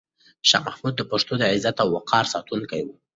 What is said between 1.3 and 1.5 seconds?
د